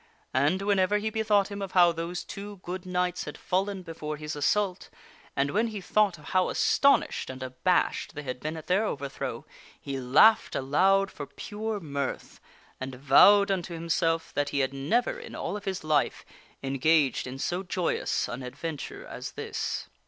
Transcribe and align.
And 0.33 0.63
whenever 0.63 0.97
he 0.97 1.11
bethought 1.11 1.49
him 1.49 1.61
of 1.61 1.73
how 1.73 1.91
those 1.91 2.23
two 2.23 2.57
good 2.63 2.87
knights 2.87 3.25
had 3.25 3.37
fallen 3.37 3.83
before 3.83 4.17
his 4.17 4.35
assault, 4.35 4.89
and 5.35 5.51
when 5.51 5.67
he 5.67 5.79
thought 5.79 6.17
of 6.17 6.29
how 6.29 6.49
astonished 6.49 7.29
and 7.29 7.43
abashed 7.43 8.15
they 8.15 8.23
had 8.23 8.39
been 8.39 8.57
at 8.57 8.65
their 8.65 8.83
overthrow, 8.83 9.45
he 9.79 9.99
laughed 9.99 10.55
aloud 10.55 11.11
for 11.11 11.27
pure 11.27 11.79
mirth, 11.79 12.39
and 12.79 12.95
vowed 12.95 13.51
unto 13.51 13.75
himself 13.75 14.33
that 14.33 14.49
he 14.49 14.61
had 14.61 14.73
never 14.73 15.19
in 15.19 15.35
all 15.35 15.55
of 15.55 15.65
his 15.65 15.83
life 15.83 16.25
engaged 16.63 17.27
in 17.27 17.37
so 17.37 17.61
joyous 17.61 18.27
an 18.27 18.41
adventure 18.41 19.05
as 19.05 19.33
this. 19.33 19.87